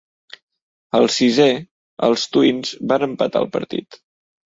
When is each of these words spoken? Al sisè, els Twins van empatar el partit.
Al 0.99 1.03
sisè, 1.15 1.45
els 2.07 2.23
Twins 2.37 2.73
van 2.93 3.07
empatar 3.09 3.43
el 3.47 3.51
partit. 3.59 4.01